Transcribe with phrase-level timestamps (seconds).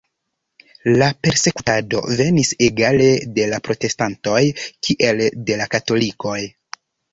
[1.01, 4.41] La persekutado venis egale de la protestantoj,
[4.89, 6.43] kiel de la katolikoj.